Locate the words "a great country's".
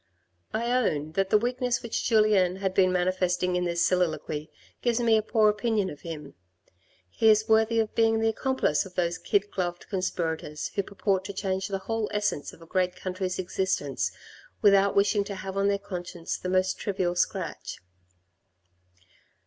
12.63-13.37